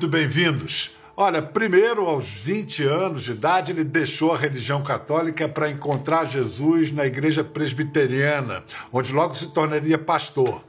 [0.00, 0.96] muito bem-vindos.
[1.14, 6.90] Olha, primeiro, aos 20 anos de idade, ele deixou a religião católica para encontrar Jesus
[6.90, 10.64] na igreja presbiteriana, onde logo se tornaria pastor.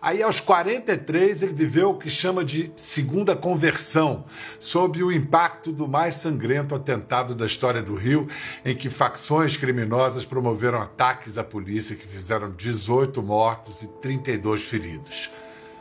[0.00, 4.24] Aí, aos 43, ele viveu o que chama de segunda conversão,
[4.58, 8.26] sob o impacto do mais sangrento atentado da história do Rio,
[8.64, 15.30] em que facções criminosas promoveram ataques à polícia que fizeram 18 mortos e 32 feridos.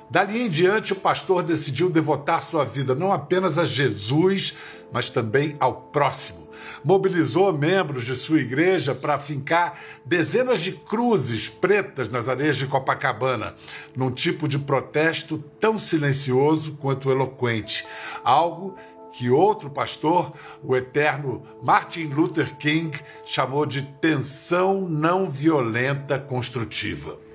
[0.09, 4.57] Dali em diante, o pastor decidiu devotar sua vida não apenas a Jesus,
[4.91, 6.49] mas também ao próximo.
[6.83, 13.55] Mobilizou membros de sua igreja para fincar dezenas de cruzes pretas nas areias de Copacabana,
[13.95, 17.85] num tipo de protesto tão silencioso quanto eloquente.
[18.23, 18.75] Algo
[19.11, 20.33] que outro pastor,
[20.63, 27.28] o eterno Martin Luther King, chamou de tensão não violenta construtiva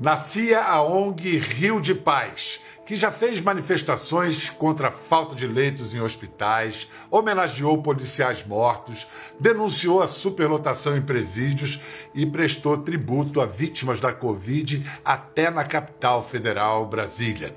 [0.00, 5.94] nascia a ONG Rio de Paz, que já fez manifestações contra a falta de leitos
[5.94, 9.06] em hospitais, homenageou policiais mortos,
[9.38, 11.78] denunciou a superlotação em presídios
[12.14, 17.54] e prestou tributo a vítimas da Covid até na capital federal, Brasília.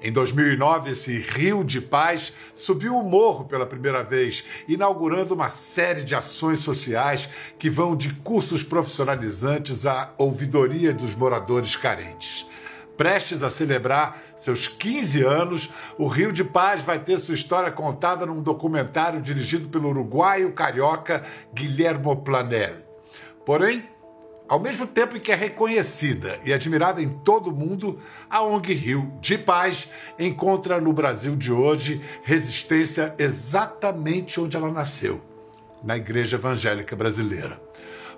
[0.00, 6.04] Em 2009, esse Rio de Paz subiu o morro pela primeira vez, inaugurando uma série
[6.04, 12.46] de ações sociais que vão de cursos profissionalizantes à ouvidoria dos moradores carentes.
[12.96, 18.24] Prestes a celebrar seus 15 anos, o Rio de Paz vai ter sua história contada
[18.24, 22.76] num documentário dirigido pelo uruguaio carioca Guilhermo Planel.
[23.44, 23.88] Porém,
[24.48, 27.98] ao mesmo tempo em que é reconhecida e admirada em todo o mundo,
[28.30, 35.20] a ONG Rio de Paz encontra no Brasil de hoje resistência exatamente onde ela nasceu,
[35.84, 37.60] na Igreja Evangélica Brasileira.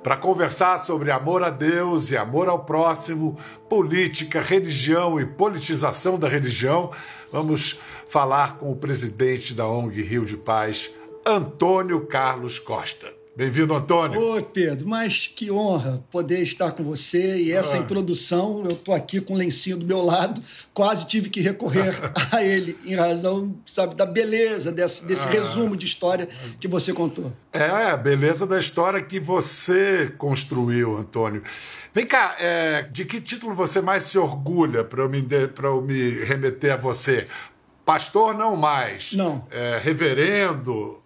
[0.03, 3.37] Para conversar sobre amor a Deus e amor ao próximo,
[3.69, 6.91] política, religião e politização da religião,
[7.31, 7.79] vamos
[8.09, 10.91] falar com o presidente da ONG Rio de Paz,
[11.27, 13.20] Antônio Carlos Costa.
[13.41, 14.21] Bem-vindo, Antônio.
[14.21, 17.79] Oi, Pedro, mas que honra poder estar com você e essa ah.
[17.79, 18.67] introdução.
[18.67, 20.43] Eu estou aqui com o lencinho do meu lado,
[20.75, 21.95] quase tive que recorrer
[22.31, 25.31] a ele em razão, sabe, da beleza desse, desse ah.
[25.31, 26.29] resumo de história
[26.61, 27.33] que você contou.
[27.51, 31.43] É, a beleza da história que você construiu, Antônio.
[31.95, 36.75] Vem cá, é, de que título você mais se orgulha para eu, eu, me remeter
[36.75, 37.27] a você?
[37.87, 39.15] Pastor não mais.
[39.15, 39.47] Não.
[39.51, 41.01] É, reverendo.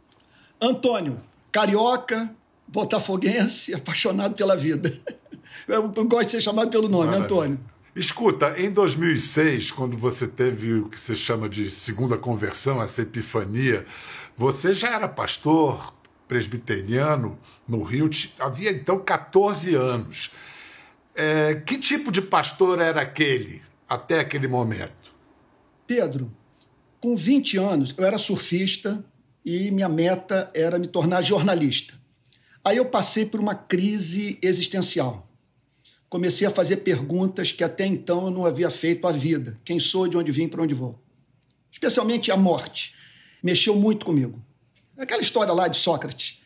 [0.60, 1.20] Antônio,
[1.54, 2.34] carioca,
[2.66, 4.92] botafoguense, apaixonado pela vida.
[5.68, 7.60] Eu gosto de ser chamado pelo nome, Antônio.
[7.94, 13.86] Escuta, em 2006, quando você teve o que se chama de segunda conversão, essa epifania,
[14.36, 15.94] você já era pastor
[16.26, 17.38] presbiteriano
[17.68, 18.10] no Rio,
[18.40, 20.32] havia então 14 anos.
[21.14, 25.14] É, que tipo de pastor era aquele até aquele momento?
[25.86, 26.32] Pedro,
[27.00, 29.04] com 20 anos, eu era surfista,
[29.44, 31.94] e minha meta era me tornar jornalista.
[32.64, 35.28] Aí eu passei por uma crise existencial.
[36.08, 40.08] Comecei a fazer perguntas que até então eu não havia feito à vida: quem sou,
[40.08, 40.98] de onde vim, para onde vou.
[41.70, 42.94] Especialmente a morte.
[43.42, 44.42] Mexeu muito comigo.
[44.96, 46.40] Aquela história lá de Sócrates,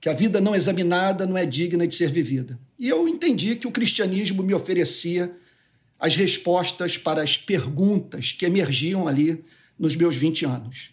[0.00, 2.58] que a vida não examinada não é digna de ser vivida.
[2.78, 5.36] E eu entendi que o cristianismo me oferecia
[5.98, 9.44] as respostas para as perguntas que emergiam ali
[9.78, 10.90] nos meus 20 anos.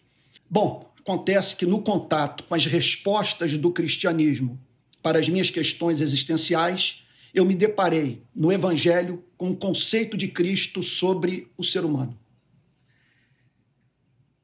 [0.50, 4.60] Bom, Acontece que no contato com as respostas do cristianismo
[5.02, 7.02] para as minhas questões existenciais,
[7.34, 12.20] eu me deparei no Evangelho com o conceito de Cristo sobre o ser humano.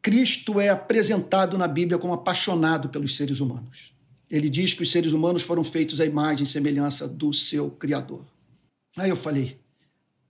[0.02, 3.94] Cristo é apresentado na Bíblia como apaixonado pelos seres humanos.
[4.30, 8.24] Ele diz que os seres humanos foram feitos à imagem e semelhança do seu Criador.
[8.96, 9.60] Aí eu falei: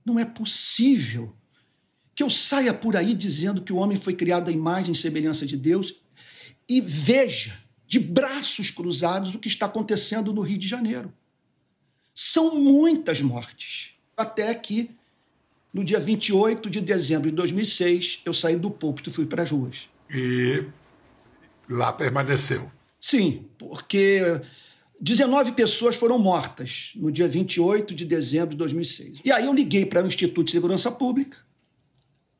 [0.03, 1.31] não é possível
[2.15, 5.45] que eu saia por aí dizendo que o homem foi criado à imagem e semelhança
[5.45, 6.01] de Deus
[6.67, 7.57] e veja
[7.87, 11.13] de braços cruzados o que está acontecendo no Rio de Janeiro.
[12.13, 13.93] São muitas mortes.
[14.15, 14.91] Até que,
[15.73, 19.51] no dia 28 de dezembro de 2006, eu saí do púlpito e fui para as
[19.51, 19.89] ruas.
[20.09, 20.63] E
[21.69, 22.71] lá permaneceu?
[22.99, 24.41] Sim, porque
[24.99, 29.21] 19 pessoas foram mortas no dia 28 de dezembro de 2006.
[29.25, 31.37] E aí eu liguei para o Instituto de Segurança Pública,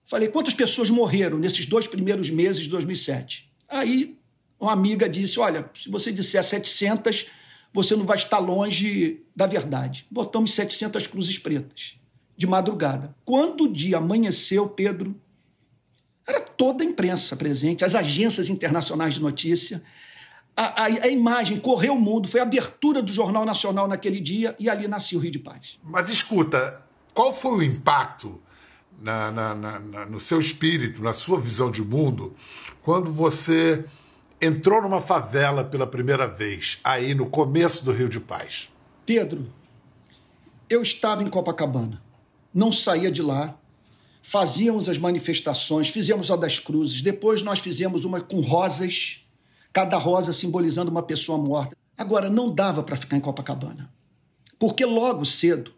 [0.06, 3.53] falei quantas pessoas morreram nesses dois primeiros meses de 2007.
[3.74, 4.16] Aí
[4.60, 7.26] uma amiga disse: Olha, se você disser 700,
[7.74, 10.06] você não vai estar longe da verdade.
[10.12, 11.98] Botamos 700 cruzes pretas,
[12.38, 13.16] de madrugada.
[13.26, 15.20] Quando o dia amanheceu, Pedro,
[16.26, 19.84] era toda a imprensa presente, as agências internacionais de notícia.
[20.56, 24.56] A, a, a, imagem correu o mundo, foi a abertura do Jornal Nacional naquele dia
[24.60, 25.80] e ali nasceu o Rio de Paz.
[25.84, 26.80] Mas escuta,
[27.12, 28.40] qual foi o impacto
[29.02, 32.36] na, na, na, no seu espírito, na sua visão de mundo,
[32.82, 33.86] quando você
[34.42, 38.70] entrou numa favela pela primeira vez, aí no começo do Rio de Paz?
[39.06, 39.48] Pedro,
[40.70, 42.02] eu estava em Copacabana,
[42.54, 43.58] não saía de lá,
[44.22, 49.26] fazíamos as manifestações, fizemos a das cruzes, depois nós fizemos uma com rosas,
[49.72, 51.76] cada rosa simbolizando uma pessoa morta.
[51.98, 53.92] Agora, não dava para ficar em Copacabana,
[54.58, 55.74] porque logo cedo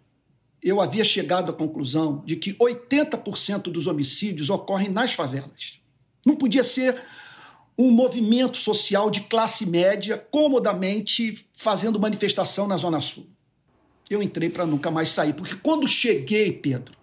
[0.65, 5.79] eu havia chegado à conclusão de que 80% dos homicídios ocorrem nas favelas.
[6.25, 6.99] Não podia ser
[7.77, 13.27] um movimento social de classe média comodamente fazendo manifestação na Zona Sul.
[14.09, 16.95] Eu entrei para nunca mais sair, porque quando cheguei, Pedro,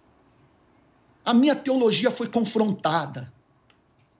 [1.23, 3.31] a minha teologia foi confrontada.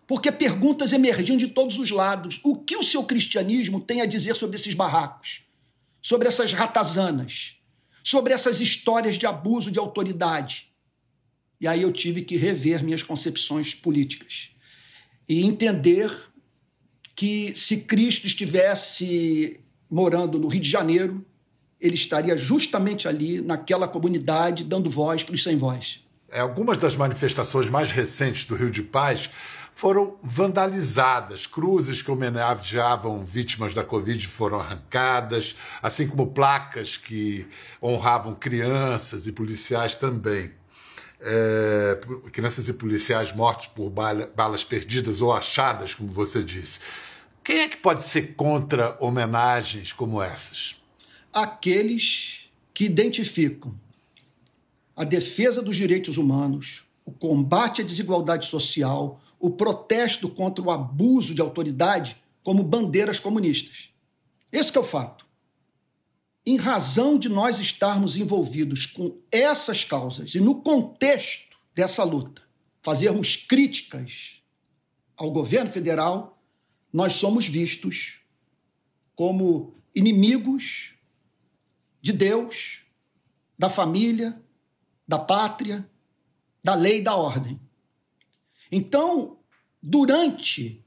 [0.08, 2.40] Porque perguntas emergiam de todos os lados.
[2.46, 5.44] O que o seu cristianismo tem a dizer sobre esses barracos?
[6.02, 7.58] Sobre essas ratazanas?
[8.04, 10.72] Sobre essas histórias de abuso de autoridade?
[11.60, 14.52] E aí eu tive que rever minhas concepções políticas
[15.28, 16.14] e entender
[17.16, 21.26] que se Cristo estivesse morando no Rio de Janeiro,
[21.80, 26.02] ele estaria justamente ali, naquela comunidade, dando voz para os sem voz.
[26.30, 29.30] É, algumas das manifestações mais recentes do Rio de Paz
[29.74, 31.48] foram vandalizadas.
[31.48, 37.48] Cruzes que homenageavam vítimas da Covid foram arrancadas, assim como placas que
[37.82, 40.54] honravam crianças e policiais também.
[41.20, 42.00] É,
[42.32, 46.80] crianças e policiais mortos por balas perdidas ou achadas, como você disse.
[47.44, 50.76] Quem é que pode ser contra homenagens como essas?
[51.34, 53.74] Aqueles que identificam
[54.96, 61.36] a defesa dos direitos humanos, o combate à desigualdade social, o protesto contra o abuso
[61.36, 63.90] de autoridade como bandeiras comunistas.
[64.50, 65.28] Esse é o fato.
[66.46, 72.42] Em razão de nós estarmos envolvidos com essas causas e no contexto dessa luta,
[72.82, 74.42] fazermos críticas
[75.18, 76.42] ao governo federal,
[76.94, 78.22] nós somos vistos
[79.14, 80.94] como inimigos
[82.02, 82.84] de Deus,
[83.60, 84.42] da família,
[85.06, 85.86] da pátria,
[86.64, 87.60] da lei e da ordem.
[88.76, 89.38] Então,
[89.82, 90.84] durante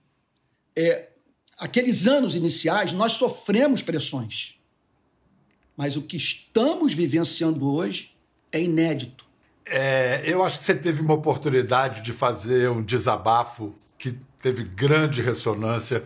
[0.75, 1.09] é,
[1.56, 4.56] aqueles anos iniciais, nós sofremos pressões.
[5.77, 8.17] Mas o que estamos vivenciando hoje
[8.50, 9.25] é inédito.
[9.65, 15.23] É, eu acho que você teve uma oportunidade de fazer um desabafo que teve grande
[15.23, 16.05] ressonância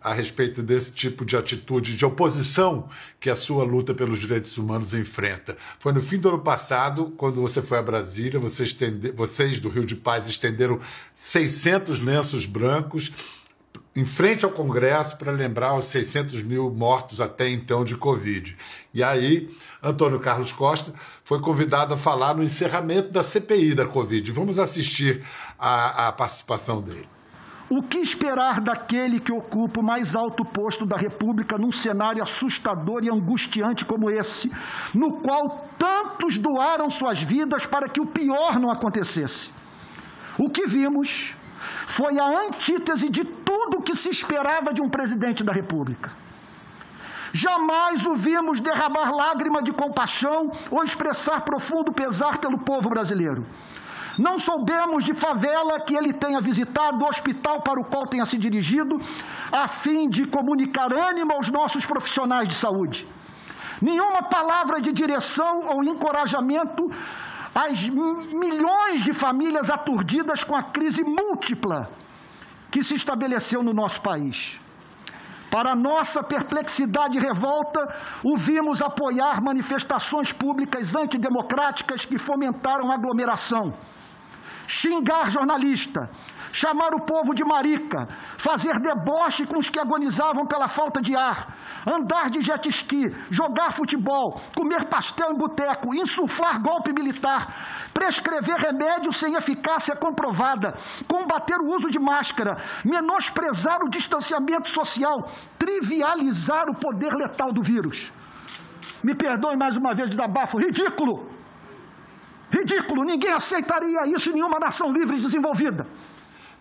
[0.00, 2.88] a respeito desse tipo de atitude de oposição
[3.18, 5.56] que a sua luta pelos direitos humanos enfrenta.
[5.78, 9.68] Foi no fim do ano passado, quando você foi a Brasília, você estende, vocês do
[9.68, 10.80] Rio de Paz estenderam
[11.12, 13.12] 600 lenços brancos
[13.94, 18.56] em frente ao Congresso para lembrar os 600 mil mortos até então de Covid.
[18.94, 20.92] E aí, Antônio Carlos Costa
[21.24, 24.30] foi convidado a falar no encerramento da CPI da Covid.
[24.32, 25.22] Vamos assistir
[25.58, 27.19] a participação dele.
[27.70, 33.04] O que esperar daquele que ocupa o mais alto posto da República num cenário assustador
[33.04, 34.50] e angustiante como esse,
[34.92, 39.52] no qual tantos doaram suas vidas para que o pior não acontecesse?
[40.36, 41.36] O que vimos
[41.86, 46.10] foi a antítese de tudo o que se esperava de um presidente da República.
[47.32, 53.46] Jamais o vimos derramar lágrima de compaixão ou expressar profundo pesar pelo povo brasileiro.
[54.18, 58.96] Não soubemos de favela que ele tenha visitado, hospital para o qual tenha se dirigido,
[59.52, 63.06] a fim de comunicar ânimo aos nossos profissionais de saúde.
[63.80, 66.90] Nenhuma palavra de direção ou encorajamento
[67.54, 71.88] às milhões de famílias aturdidas com a crise múltipla
[72.70, 74.60] que se estabeleceu no nosso país.
[75.50, 77.80] Para nossa perplexidade e revolta,
[78.24, 83.74] o vimos apoiar manifestações públicas antidemocráticas que fomentaram aglomeração
[84.70, 86.08] xingar jornalista,
[86.52, 88.06] chamar o povo de marica,
[88.38, 93.72] fazer deboche com os que agonizavam pela falta de ar, andar de jet ski, jogar
[93.72, 97.52] futebol, comer pastel em boteco, insuflar golpe militar,
[97.92, 100.74] prescrever remédio sem eficácia comprovada,
[101.08, 105.24] combater o uso de máscara, menosprezar o distanciamento social,
[105.58, 108.12] trivializar o poder letal do vírus.
[109.02, 111.39] Me perdoe mais uma vez de dar bafo ridículo.
[112.50, 115.86] Ridículo, ninguém aceitaria isso em nenhuma nação livre e desenvolvida.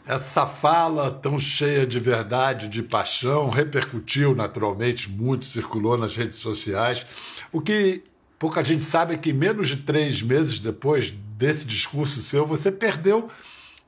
[0.06, 7.06] Essa fala tão cheia de verdade, de paixão, repercutiu naturalmente muito, circulou nas redes sociais.
[7.52, 8.04] O que
[8.40, 13.30] pouca gente sabe é que menos de três meses depois desse discurso seu, você perdeu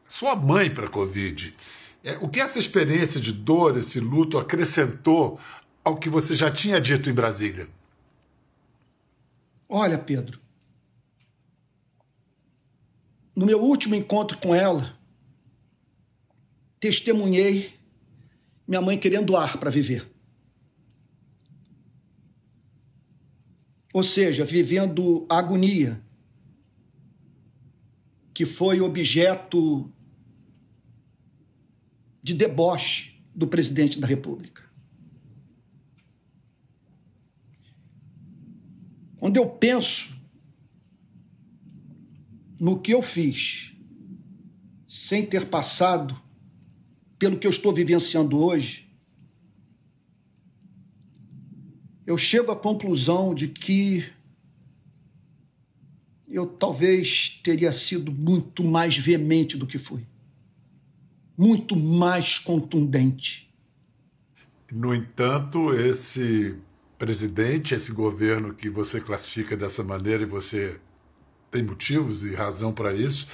[0.08, 1.56] sua mãe para a Covid.
[2.04, 5.40] É, o que essa experiência de dor, esse luto, acrescentou
[5.84, 7.68] ao que você já tinha dito em Brasília?
[9.70, 10.40] Olha, Pedro,
[13.36, 14.98] no meu último encontro com ela,
[16.80, 17.74] testemunhei
[18.68, 20.10] minha mãe querendo ar para viver.
[23.94, 26.02] Ou seja, vivendo a agonia
[28.34, 29.92] que foi objeto
[32.24, 34.64] de deboche do presidente da República.
[39.18, 40.20] Quando eu penso
[42.62, 43.74] no que eu fiz,
[44.88, 46.16] sem ter passado
[47.18, 48.88] pelo que eu estou vivenciando hoje,
[52.06, 54.08] eu chego à conclusão de que
[56.30, 60.06] eu talvez teria sido muito mais veemente do que fui.
[61.36, 63.52] Muito mais contundente.
[64.72, 66.62] No entanto, esse
[67.00, 70.80] presidente, esse governo que você classifica dessa maneira e você
[71.52, 73.28] tem motivos e razão para isso,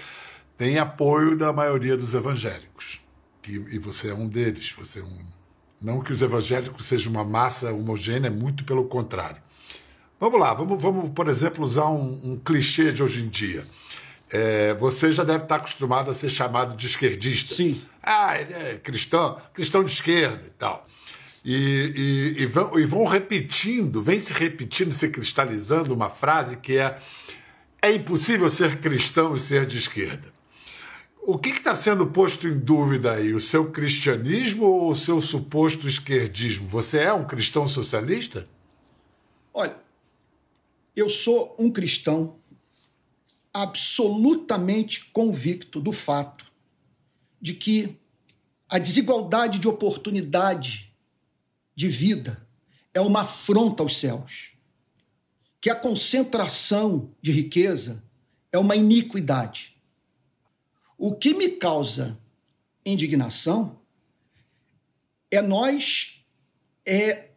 [0.57, 2.99] tem apoio da maioria dos evangélicos.
[3.47, 4.73] E, e você é um deles.
[4.77, 5.25] Você é um,
[5.81, 9.41] não que os evangélicos sejam uma massa homogênea, muito pelo contrário.
[10.19, 13.65] Vamos lá, vamos, vamos por exemplo, usar um, um clichê de hoje em dia.
[14.29, 17.53] É, você já deve estar acostumado a ser chamado de esquerdista.
[17.53, 17.79] Sim.
[18.01, 20.85] Ah, ele é cristão, cristão de esquerda e tal.
[21.45, 26.77] E, e, e, vão, e vão repetindo, vem se repetindo, se cristalizando uma frase que
[26.77, 26.97] é
[27.81, 30.33] é impossível ser cristão e ser de esquerda.
[31.21, 33.33] O que está sendo posto em dúvida aí?
[33.33, 36.67] O seu cristianismo ou o seu suposto esquerdismo?
[36.67, 38.47] Você é um cristão socialista?
[39.53, 39.75] Olha,
[40.95, 42.37] eu sou um cristão
[43.53, 46.45] absolutamente convicto do fato
[47.41, 47.97] de que
[48.69, 50.93] a desigualdade de oportunidade
[51.75, 52.47] de vida
[52.93, 54.56] é uma afronta aos céus
[55.67, 58.01] que a concentração de riqueza
[58.53, 59.75] é uma iniquidade.
[60.97, 62.17] O que me causa
[62.85, 63.77] indignação
[65.29, 66.23] é nós
[66.85, 67.31] é,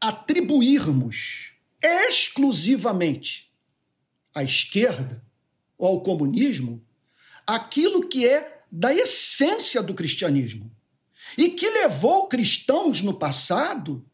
[0.00, 3.52] atribuirmos exclusivamente
[4.34, 5.24] à esquerda
[5.78, 6.84] ou ao comunismo
[7.46, 10.68] aquilo que é da essência do cristianismo
[11.36, 14.04] e que levou cristãos no passado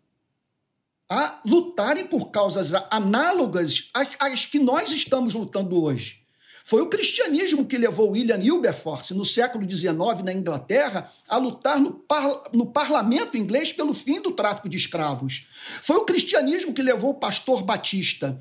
[1.15, 6.25] a lutarem por causas análogas às, que nós estamos lutando hoje.
[6.65, 9.95] Foi o cristianismo que levou William Wilberforce, no século XIX,
[10.25, 12.05] na Inglaterra, a lutar no,
[12.53, 15.47] no parlamento inglês pelo fim do tráfico de escravos.
[15.83, 18.41] Foi o cristianismo que levou o pastor batista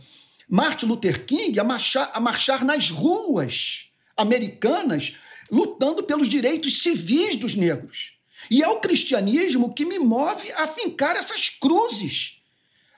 [0.50, 5.13] Martin Luther King a marchar, a marchar nas ruas americanas,
[5.51, 8.13] lutando pelos direitos civis dos negros.
[8.50, 12.33] E é o cristianismo que me move a fincar essas cruzes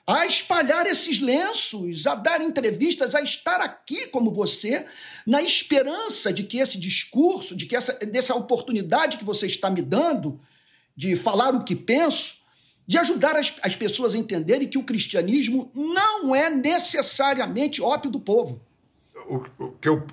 [0.06, 4.86] a espalhar esses lenços, a dar entrevistas, a estar aqui como você,
[5.26, 9.82] na esperança de que esse discurso, de que essa dessa oportunidade que você está me
[9.82, 10.40] dando
[10.96, 12.38] de falar o que penso,
[12.86, 18.20] de ajudar as, as pessoas a entenderem que o cristianismo não é necessariamente ópio do
[18.20, 18.60] povo.
[19.28, 20.06] O, o que eu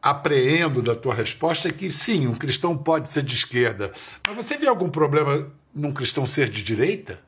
[0.00, 3.92] apreendo da tua resposta é que sim, um cristão pode ser de esquerda.
[4.26, 7.20] Mas você vê algum problema num cristão ser de direita?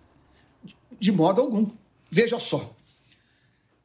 [0.99, 1.71] De modo algum.
[2.11, 2.77] Veja só,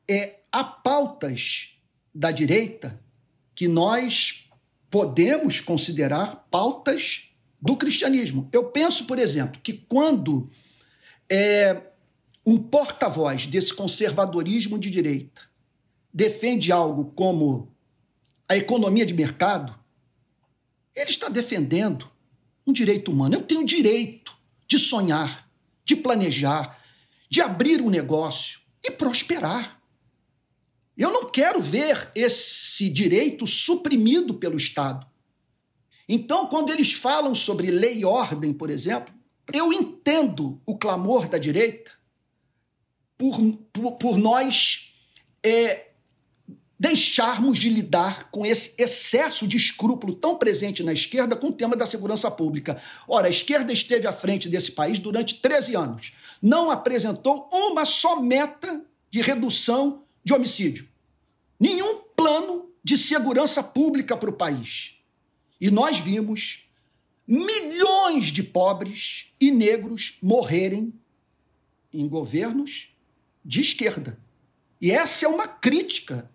[0.09, 1.77] é, há pautas
[2.13, 2.99] da direita
[3.53, 4.49] que nós
[4.89, 7.29] podemos considerar pautas
[7.61, 8.49] do cristianismo.
[8.51, 10.49] Eu penso, por exemplo, que quando
[11.29, 11.81] é,
[12.45, 15.41] um porta-voz desse conservadorismo de direita
[16.13, 17.73] defende algo como
[18.47, 19.77] a economia de mercado,
[20.95, 22.09] ele está defendendo
[22.65, 23.35] um direito humano.
[23.35, 24.33] Eu tenho direito
[24.67, 25.49] de sonhar,
[25.83, 26.79] de planejar,
[27.29, 29.81] de abrir um negócio e prosperar.
[30.97, 35.05] Eu não quero ver esse direito suprimido pelo Estado.
[36.07, 39.13] Então, quando eles falam sobre lei e ordem, por exemplo,
[39.51, 41.91] eu entendo o clamor da direita
[43.17, 43.39] por,
[43.73, 44.93] por, por nós
[45.43, 45.91] é,
[46.77, 51.75] deixarmos de lidar com esse excesso de escrúpulo tão presente na esquerda com o tema
[51.75, 52.81] da segurança pública.
[53.07, 56.13] Ora, a esquerda esteve à frente desse país durante 13 anos.
[56.41, 60.87] Não apresentou uma só meta de redução de homicídio.
[61.59, 64.97] Nenhum plano de segurança pública para o país.
[65.59, 66.65] E nós vimos
[67.25, 70.93] milhões de pobres e negros morrerem
[71.93, 72.89] em governos
[73.43, 74.19] de esquerda.
[74.81, 76.29] E essa é uma crítica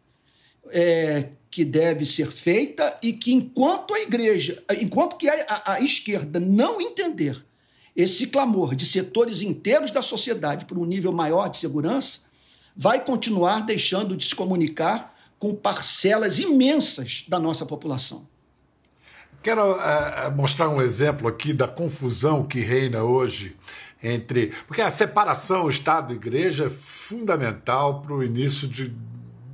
[0.69, 5.81] é, que deve ser feita e que enquanto a igreja, enquanto que a, a, a
[5.81, 7.45] esquerda não entender
[7.97, 12.21] esse clamor de setores inteiros da sociedade para um nível maior de segurança,
[12.77, 18.29] vai continuar deixando de se comunicar com parcelas imensas da nossa população.
[19.43, 23.57] Quero uh, mostrar um exemplo aqui da confusão que reina hoje
[24.03, 24.53] entre.
[24.67, 26.71] Porque a separação Estado e Igreja é
[28.03, 28.95] para o início de,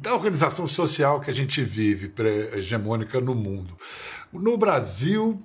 [0.07, 2.13] da organização social que a gente vive,
[2.53, 3.77] hegemônica no mundo.
[4.33, 5.37] No Brasil,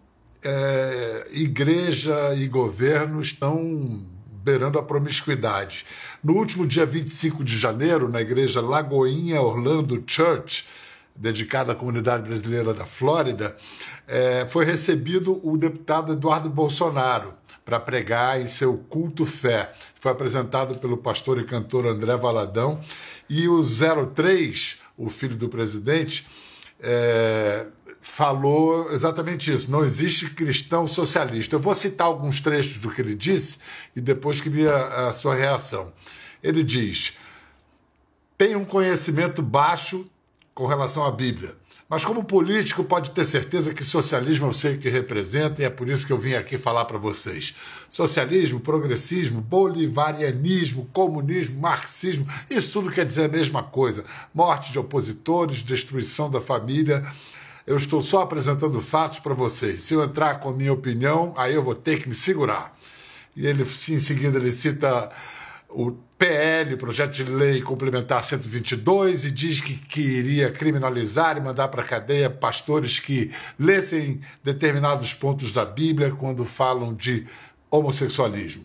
[0.43, 4.05] é, igreja e governo estão
[4.43, 5.83] beirando a promiscuidade.
[6.23, 10.67] No último dia 25 de janeiro, na igreja Lagoinha Orlando Church,
[11.15, 13.57] dedicada à comunidade brasileira da Flórida,
[14.07, 19.73] é, foi recebido o deputado Eduardo Bolsonaro para pregar em seu culto fé.
[19.99, 22.81] Foi apresentado pelo pastor e cantor André Valadão.
[23.29, 26.27] E o 03, o filho do presidente,
[26.79, 27.67] é,
[28.01, 29.69] falou exatamente isso.
[29.69, 31.55] Não existe cristão socialista.
[31.55, 33.59] Eu vou citar alguns trechos do que ele disse
[33.95, 35.93] e depois queria a sua reação.
[36.43, 37.15] Ele diz:
[38.37, 40.09] tem um conhecimento baixo
[40.53, 41.55] com relação à Bíblia.
[41.91, 45.69] Mas como político, pode ter certeza que socialismo eu sei o que representa e é
[45.69, 47.53] por isso que eu vim aqui falar para vocês.
[47.89, 54.05] Socialismo, progressismo, bolivarianismo, comunismo, marxismo, isso tudo quer dizer a mesma coisa.
[54.33, 57.05] Morte de opositores, destruição da família.
[57.67, 59.81] Eu estou só apresentando fatos para vocês.
[59.81, 62.73] Se eu entrar com a minha opinião, aí eu vou ter que me segurar.
[63.35, 65.11] E ele, em seguida, ele cita
[65.69, 71.81] o PL, projeto de lei complementar 122, e diz que queria criminalizar e mandar para
[71.81, 77.25] a cadeia pastores que lessem determinados pontos da Bíblia quando falam de
[77.71, 78.63] homossexualismo.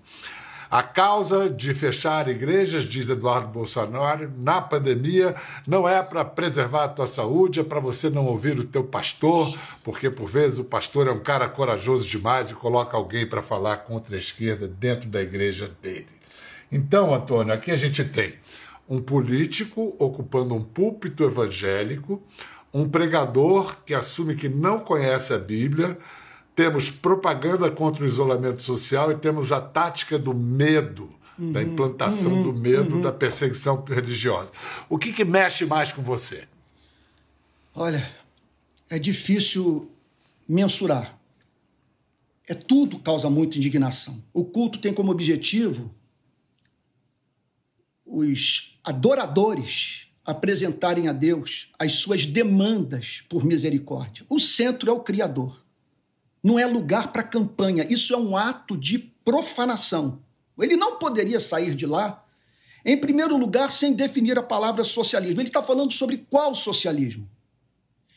[0.71, 5.35] A causa de fechar igrejas, diz Eduardo Bolsonaro, na pandemia,
[5.67, 9.57] não é para preservar a tua saúde, é para você não ouvir o teu pastor,
[9.83, 13.79] porque por vezes o pastor é um cara corajoso demais e coloca alguém para falar
[13.79, 16.17] contra a esquerda dentro da igreja dele.
[16.71, 18.35] Então, Antônio, aqui a gente tem
[18.89, 22.23] um político ocupando um púlpito evangélico,
[22.73, 25.99] um pregador que assume que não conhece a Bíblia,
[26.55, 32.33] temos propaganda contra o isolamento social e temos a tática do medo, uhum, da implantação
[32.33, 33.03] uhum, do medo, uhum.
[33.03, 34.53] da perseguição religiosa.
[34.89, 36.45] O que, que mexe mais com você?
[37.75, 38.09] Olha,
[38.89, 39.91] é difícil
[40.49, 41.19] mensurar.
[42.49, 44.23] É tudo causa muita indignação.
[44.33, 45.91] O culto tem como objetivo
[48.07, 54.25] os adoradores apresentarem a Deus as suas demandas por misericórdia.
[54.29, 55.65] O centro é o Criador.
[56.43, 57.87] Não é lugar para campanha.
[57.89, 60.21] Isso é um ato de profanação.
[60.59, 62.25] Ele não poderia sair de lá,
[62.85, 65.41] em primeiro lugar, sem definir a palavra socialismo.
[65.41, 67.29] Ele está falando sobre qual socialismo?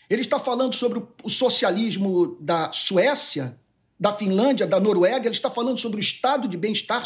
[0.09, 3.59] Ele está falando sobre o socialismo da Suécia,
[3.99, 7.05] da Finlândia, da Noruega, ele está falando sobre o estado de bem-estar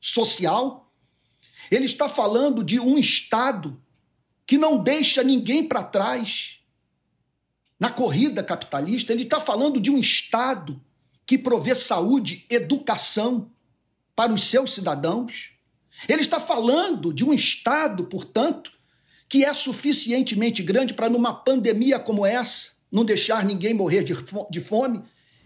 [0.00, 0.87] social
[1.70, 3.80] ele está falando de um Estado
[4.46, 6.58] que não deixa ninguém para trás
[7.78, 9.12] na corrida capitalista.
[9.12, 10.80] Ele está falando de um Estado
[11.26, 13.50] que provê saúde, educação
[14.16, 15.52] para os seus cidadãos.
[16.08, 18.72] Ele está falando de um Estado, portanto,
[19.28, 25.02] que é suficientemente grande para, numa pandemia como essa, não deixar ninguém morrer de fome.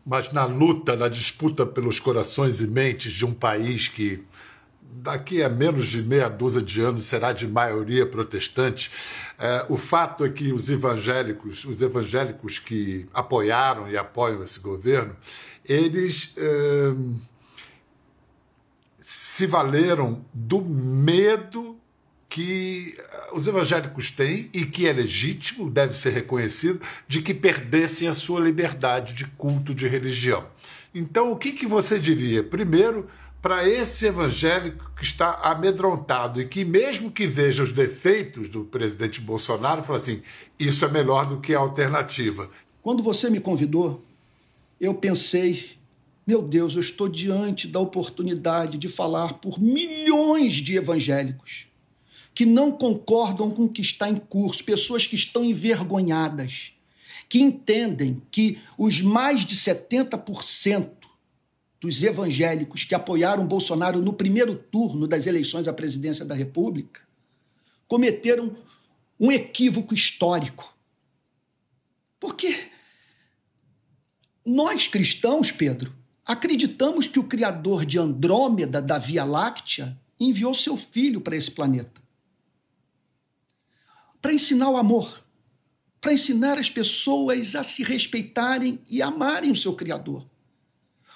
[0.07, 4.25] Mas na luta, na disputa pelos corações e mentes de um país que
[4.93, 8.91] daqui a menos de meia dúzia de anos será de maioria protestante.
[9.39, 15.17] É, o fato é que os evangélicos, os evangélicos que apoiaram e apoiam esse governo,
[15.65, 16.95] eles é,
[19.01, 21.79] se valeram do medo
[22.29, 22.97] que
[23.33, 28.41] os evangélicos têm e que é legítimo, deve ser reconhecido, de que perdessem a sua
[28.41, 30.47] liberdade de culto de religião.
[30.95, 32.43] Então, o que, que você diria?
[32.43, 33.07] Primeiro,
[33.43, 39.21] para esse evangélico que está amedrontado e que, mesmo que veja os defeitos do presidente
[39.21, 40.23] Bolsonaro, fala assim:
[40.59, 42.49] isso é melhor do que a alternativa.
[42.81, 44.05] Quando você me convidou,
[44.81, 45.73] eu pensei:
[46.25, 51.67] meu Deus, eu estou diante da oportunidade de falar por milhões de evangélicos
[52.35, 56.73] que não concordam com o que está em curso, pessoas que estão envergonhadas,
[57.29, 61.02] que entendem que os mais de 70%
[61.83, 67.03] dos evangélicos que apoiaram Bolsonaro no primeiro turno das eleições à presidência da República
[67.87, 68.57] cometeram
[69.21, 70.75] um equívoco histórico.
[72.19, 72.71] Porque
[74.47, 75.93] nós cristãos, Pedro,
[76.25, 82.01] acreditamos que o criador de Andrômeda, da Via Láctea, enviou seu filho para esse planeta
[84.23, 85.21] para ensinar o amor,
[86.01, 90.25] para ensinar as pessoas a se respeitarem e amarem o seu Criador.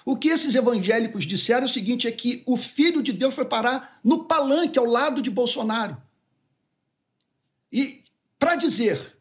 [0.06, 3.44] O que esses evangélicos disseram é o seguinte: é que o Filho de Deus foi
[3.44, 6.00] parar no palanque ao lado de Bolsonaro.
[7.70, 8.02] E
[8.38, 9.16] para dizer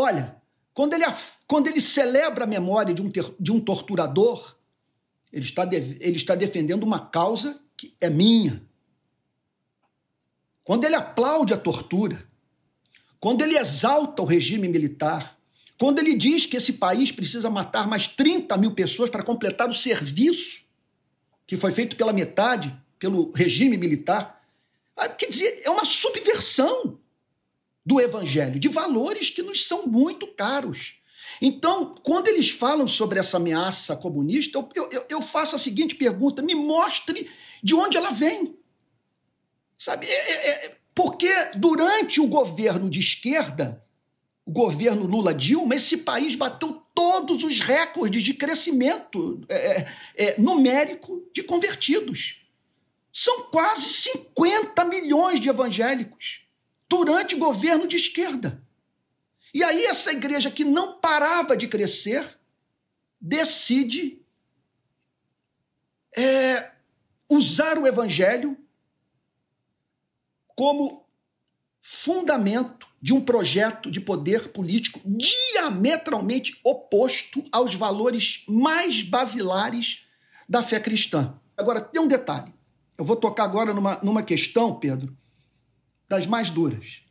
[0.00, 0.40] Olha,
[0.72, 1.04] quando ele,
[1.44, 4.56] quando ele celebra a memória de um, ter, de um torturador,
[5.32, 8.62] ele está, de, ele está defendendo uma causa que é minha.
[10.62, 12.24] Quando ele aplaude a tortura,
[13.18, 15.36] quando ele exalta o regime militar,
[15.78, 19.74] quando ele diz que esse país precisa matar mais 30 mil pessoas para completar o
[19.74, 20.66] serviço
[21.46, 24.44] que foi feito pela metade, pelo regime militar,
[24.96, 26.98] ah, quer dizer, é uma subversão
[27.86, 30.96] do evangelho, de valores que nos são muito caros.
[31.40, 36.42] Então, quando eles falam sobre essa ameaça comunista, eu, eu, eu faço a seguinte pergunta:
[36.42, 37.30] me mostre
[37.62, 38.58] de onde ela vem.
[39.78, 40.06] Sabe?
[40.06, 43.84] É, é, é porque durante o governo de esquerda,
[44.50, 51.42] governo Lula-Dilma, esse país bateu todos os recordes de crescimento é, é, é numérico de
[51.42, 52.42] convertidos.
[53.12, 56.46] São quase 50 milhões de evangélicos
[56.88, 58.62] durante o governo de esquerda.
[59.52, 62.38] E aí, essa igreja que não parava de crescer
[63.20, 64.20] decide
[66.16, 66.72] é,
[67.28, 68.56] usar o evangelho
[70.54, 71.06] como
[71.80, 80.06] fundamento de um projeto de poder político diametralmente oposto aos valores mais basilares
[80.48, 81.34] da fé cristã.
[81.56, 82.52] Agora, tem um detalhe.
[82.96, 85.16] Eu vou tocar agora numa, numa questão, Pedro,
[86.08, 87.02] das mais duras.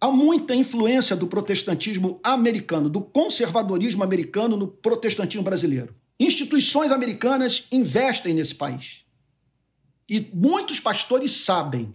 [0.00, 5.94] Há muita influência do protestantismo americano, do conservadorismo americano no protestantismo brasileiro.
[6.20, 9.04] Instituições americanas investem nesse país.
[10.08, 11.94] E muitos pastores sabem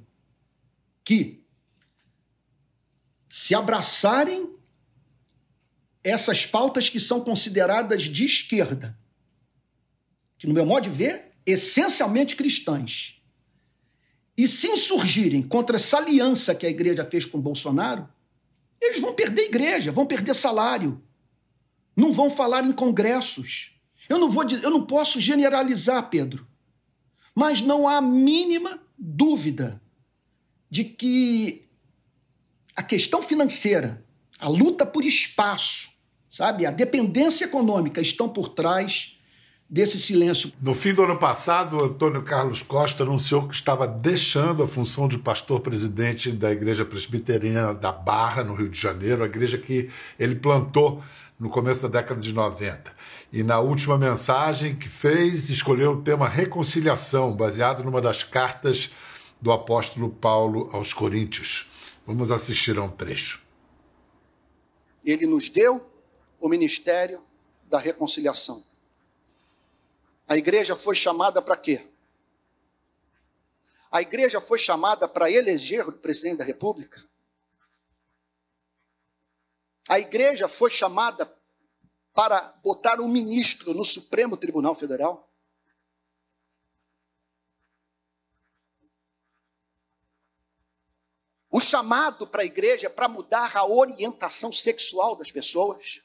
[1.04, 1.39] que
[3.30, 4.50] se abraçarem
[6.04, 8.98] essas pautas que são consideradas de esquerda,
[10.38, 13.22] que no meu modo de ver, essencialmente cristãs,
[14.36, 18.08] e se insurgirem contra essa aliança que a igreja fez com Bolsonaro,
[18.82, 21.04] eles vão perder igreja, vão perder salário,
[21.96, 23.74] não vão falar em congressos.
[24.08, 26.48] Eu não vou, eu não posso generalizar, Pedro,
[27.36, 29.82] mas não há a mínima dúvida
[30.70, 31.69] de que
[32.80, 34.02] a questão financeira,
[34.40, 35.90] a luta por espaço,
[36.30, 39.20] sabe, a dependência econômica estão por trás
[39.70, 40.54] desse silêncio.
[40.62, 45.18] No fim do ano passado, Antônio Carlos Costa anunciou que estava deixando a função de
[45.18, 51.04] pastor-presidente da Igreja Presbiteriana da Barra, no Rio de Janeiro, a igreja que ele plantou
[51.38, 52.94] no começo da década de 90.
[53.34, 58.90] E na última mensagem que fez, escolheu o tema reconciliação, baseado numa das cartas
[59.42, 61.69] do apóstolo Paulo aos Coríntios.
[62.10, 63.40] Vamos assistir a um trecho.
[65.06, 65.88] Ele nos deu
[66.40, 67.24] o ministério
[67.66, 68.66] da reconciliação.
[70.28, 71.88] A igreja foi chamada para quê?
[73.92, 77.06] A igreja foi chamada para eleger o presidente da República?
[79.88, 81.32] A igreja foi chamada
[82.12, 85.30] para botar um ministro no Supremo Tribunal Federal?
[91.50, 96.02] O chamado para a igreja é para mudar a orientação sexual das pessoas?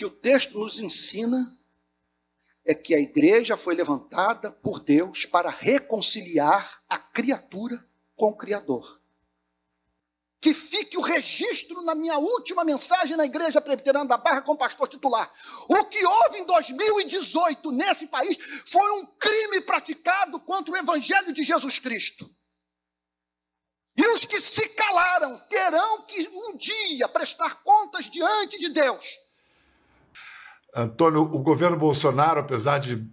[0.00, 1.60] que o texto nos ensina
[2.64, 8.99] é que a igreja foi levantada por Deus para reconciliar a criatura com o Criador.
[10.40, 14.58] Que fique o registro na minha última mensagem na Igreja Presbiteriana da Barra com o
[14.58, 15.30] pastor titular.
[15.68, 21.44] O que houve em 2018 nesse país foi um crime praticado contra o Evangelho de
[21.44, 22.26] Jesus Cristo.
[23.96, 29.04] E os que se calaram terão que um dia prestar contas diante de Deus
[30.74, 33.04] Antônio, o governo Bolsonaro, apesar de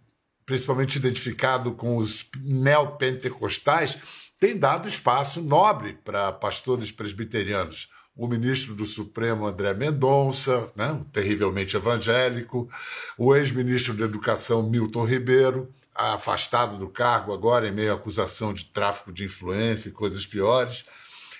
[0.48, 4.00] principalmente identificado com os neopentecostais,
[4.40, 7.90] tem dado espaço nobre para pastores presbiterianos.
[8.16, 12.70] O ministro do Supremo, André Mendonça, né, terrivelmente evangélico,
[13.18, 18.66] o ex-ministro da Educação, Milton Ribeiro, afastado do cargo agora em meio à acusação de
[18.66, 20.86] tráfico de influência e coisas piores.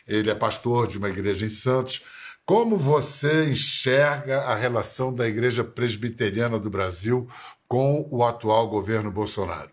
[0.06, 2.04] Ele é pastor de uma igreja em Santos.
[2.46, 7.28] Como você enxerga a relação da Igreja Presbiteriana do Brasil
[7.68, 9.72] com o atual governo Bolsonaro?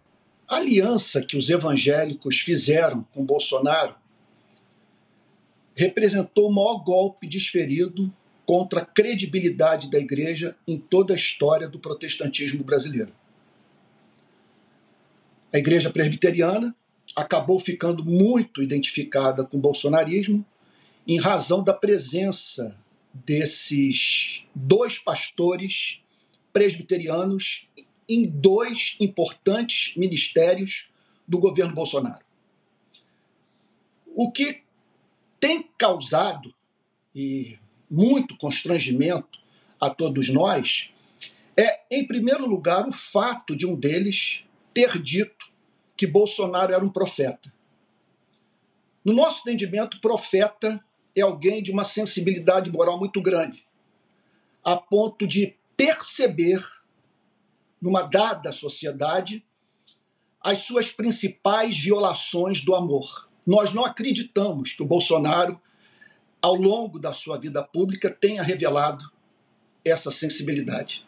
[0.48, 3.94] A aliança que os evangélicos fizeram com Bolsonaro
[5.74, 8.12] representou o maior golpe desferido
[8.46, 13.12] contra a credibilidade da igreja em toda a história do protestantismo brasileiro.
[15.52, 16.74] A igreja presbiteriana
[17.16, 20.44] acabou ficando muito identificada com o bolsonarismo
[21.06, 22.76] em razão da presença
[23.12, 26.00] desses dois pastores
[26.54, 27.68] presbiterianos
[28.08, 30.88] em dois importantes ministérios
[31.26, 32.24] do governo Bolsonaro.
[34.14, 34.62] O que
[35.40, 36.54] tem causado
[37.12, 37.58] e
[37.90, 39.40] muito constrangimento
[39.80, 40.90] a todos nós
[41.56, 45.52] é, em primeiro lugar, o fato de um deles ter dito
[45.96, 47.52] que Bolsonaro era um profeta.
[49.04, 50.82] No nosso entendimento, profeta
[51.14, 53.64] é alguém de uma sensibilidade moral muito grande,
[54.64, 56.62] a ponto de perceber,
[57.80, 59.44] numa dada sociedade,
[60.40, 63.28] as suas principais violações do amor.
[63.46, 65.60] Nós não acreditamos que o Bolsonaro,
[66.40, 69.10] ao longo da sua vida pública, tenha revelado
[69.84, 71.06] essa sensibilidade.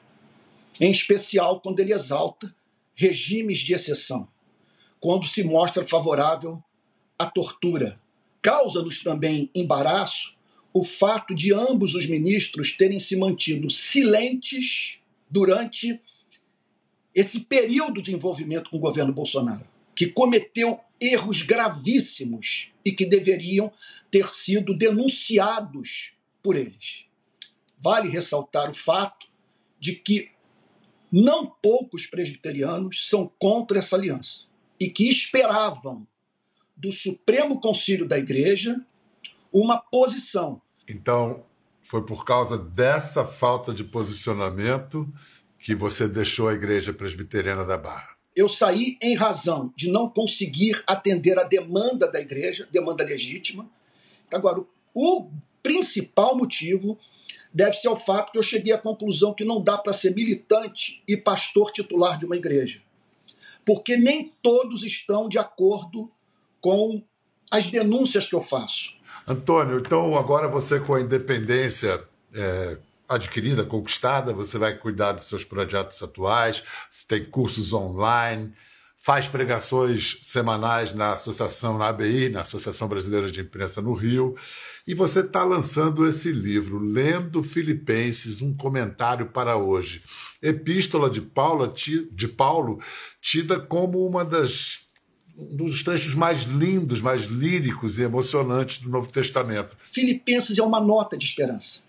[0.81, 2.55] Em especial quando ele exalta
[2.95, 4.29] regimes de exceção,
[5.01, 6.63] quando se mostra favorável
[7.19, 8.01] à tortura.
[8.43, 10.36] Causa-nos também embaraço
[10.77, 14.99] o fato de ambos os ministros terem se mantido silentes
[15.31, 15.99] durante
[17.15, 23.73] esse período de envolvimento com o governo Bolsonaro, que cometeu erros gravíssimos e que deveriam
[24.11, 26.13] ter sido denunciados
[26.43, 27.07] por eles.
[27.79, 29.31] Vale ressaltar o fato
[29.81, 30.29] de que
[31.11, 34.45] não poucos presbiterianos são contra essa aliança
[34.79, 36.07] e que esperavam
[36.77, 38.79] do Supremo Concílio da Igreja
[39.51, 40.61] uma posição.
[40.89, 41.45] Então,
[41.83, 45.09] foi por causa dessa falta de posicionamento
[45.59, 48.17] que você deixou a Igreja Presbiteriana da Barra?
[48.35, 53.69] Eu saí em razão de não conseguir atender a demanda da igreja, demanda legítima.
[54.33, 55.31] Agora, o
[55.63, 56.99] principal motivo
[57.53, 61.03] deve ser ao fato que eu cheguei à conclusão que não dá para ser militante
[61.09, 62.83] e pastor titular de uma igreja.
[63.65, 66.11] Porque nem todos estão de acordo
[66.61, 67.03] com
[67.51, 68.97] as denúncias que eu faço.
[69.27, 72.03] Antônio, então agora você com a independência
[72.35, 78.53] é, adquirida, conquistada, você vai cuidar dos seus projetos atuais, você tem cursos online,
[79.07, 84.35] faz pregações semanais na associação, na ABI, na Associação Brasileira de Imprensa no Rio,
[84.85, 90.03] e você está lançando esse livro, Lendo Filipenses, um comentário para hoje.
[90.43, 91.73] Epístola de Paulo,
[92.11, 92.81] de Paulo
[93.21, 94.86] tida como uma das
[95.37, 99.77] dos trechos mais lindos, mais líricos e emocionantes do Novo Testamento.
[99.81, 101.83] Filipenses é uma nota de esperança.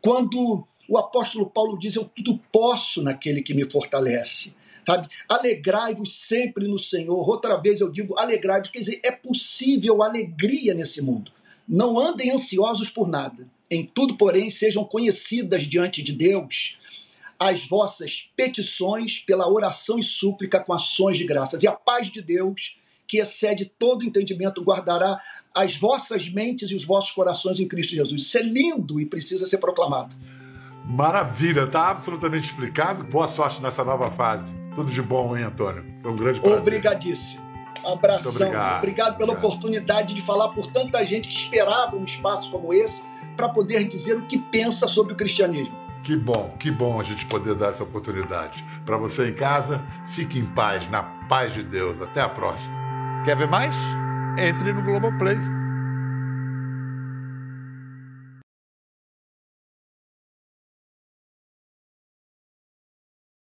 [0.00, 4.54] Quando o apóstolo Paulo diz: Eu tudo posso naquele que me fortalece.
[4.86, 5.08] Sabe?
[5.28, 7.28] Alegrai-vos sempre no Senhor.
[7.28, 8.70] Outra vez eu digo alegrai-vos.
[8.70, 11.30] Quer dizer, é possível alegria nesse mundo.
[11.68, 13.46] Não andem ansiosos por nada.
[13.70, 16.76] Em tudo, porém, sejam conhecidas diante de Deus
[17.40, 21.62] as vossas petições pela oração e súplica com ações de graças.
[21.62, 22.76] E a paz de Deus,
[23.06, 25.18] que excede todo entendimento, guardará
[25.54, 28.22] as vossas mentes e os vossos corações em Cristo Jesus.
[28.22, 30.14] Isso é lindo e precisa ser proclamado.
[30.84, 33.04] Maravilha, está absolutamente explicado.
[33.04, 34.54] Boa sorte nessa nova fase.
[34.74, 35.84] Tudo de bom, hein, Antônio?
[36.02, 36.58] Foi um grande prazer.
[36.58, 37.50] Obrigadíssimo.
[37.84, 38.32] Abração.
[38.32, 38.78] Obrigado.
[38.78, 39.16] obrigado.
[39.16, 39.46] pela obrigado.
[39.46, 43.02] oportunidade de falar por tanta gente que esperava um espaço como esse
[43.34, 45.79] para poder dizer o que pensa sobre o cristianismo.
[46.02, 48.64] Que bom, que bom a gente poder dar essa oportunidade.
[48.86, 52.00] Para você em casa, fique em paz, na paz de Deus.
[52.00, 52.74] Até a próxima.
[53.24, 53.74] Quer ver mais?
[54.38, 55.59] Entre no Globoplay.